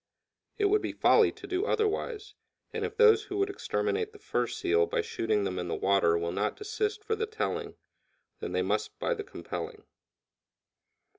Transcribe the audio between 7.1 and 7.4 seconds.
the